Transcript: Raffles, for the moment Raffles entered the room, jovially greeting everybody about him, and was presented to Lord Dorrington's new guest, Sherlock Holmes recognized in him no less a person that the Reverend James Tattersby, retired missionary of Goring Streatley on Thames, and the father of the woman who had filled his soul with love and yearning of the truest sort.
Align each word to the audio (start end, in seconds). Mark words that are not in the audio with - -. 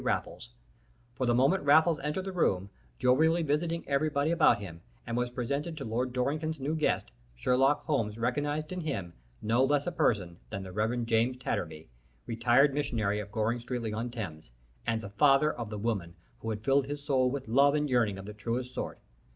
Raffles, 0.03 0.49
for 1.13 1.27
the 1.27 1.35
moment 1.35 1.61
Raffles 1.63 1.99
entered 1.99 2.25
the 2.25 2.31
room, 2.31 2.71
jovially 2.97 3.43
greeting 3.43 3.87
everybody 3.87 4.31
about 4.31 4.57
him, 4.59 4.81
and 5.05 5.15
was 5.15 5.29
presented 5.29 5.77
to 5.77 5.85
Lord 5.85 6.11
Dorrington's 6.11 6.59
new 6.59 6.75
guest, 6.75 7.11
Sherlock 7.35 7.85
Holmes 7.85 8.17
recognized 8.17 8.71
in 8.71 8.81
him 8.81 9.13
no 9.43 9.63
less 9.63 9.85
a 9.85 9.91
person 9.91 10.39
that 10.49 10.63
the 10.63 10.71
Reverend 10.71 11.05
James 11.05 11.37
Tattersby, 11.37 11.87
retired 12.25 12.73
missionary 12.73 13.19
of 13.19 13.31
Goring 13.31 13.59
Streatley 13.59 13.93
on 13.95 14.09
Thames, 14.09 14.49
and 14.87 15.01
the 15.01 15.09
father 15.11 15.53
of 15.53 15.69
the 15.69 15.77
woman 15.77 16.15
who 16.39 16.49
had 16.49 16.63
filled 16.63 16.87
his 16.87 17.03
soul 17.03 17.29
with 17.29 17.47
love 17.47 17.75
and 17.75 17.87
yearning 17.87 18.17
of 18.17 18.25
the 18.25 18.33
truest 18.33 18.73
sort. 18.73 18.97